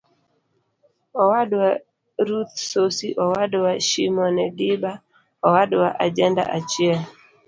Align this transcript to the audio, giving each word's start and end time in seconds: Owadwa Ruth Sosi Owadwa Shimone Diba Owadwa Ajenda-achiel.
Owadwa 1.21 1.67
Ruth 2.27 2.55
Sosi 2.71 3.09
Owadwa 3.23 3.71
Shimone 3.87 4.43
Diba 4.57 4.93
Owadwa 5.47 5.87
Ajenda-achiel. 6.05 6.99